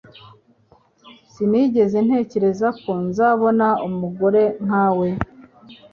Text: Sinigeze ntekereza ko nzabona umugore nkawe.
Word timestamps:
Sinigeze 1.33 1.97
ntekereza 2.05 2.67
ko 2.81 2.91
nzabona 3.07 3.67
umugore 3.87 4.43
nkawe. 4.65 5.07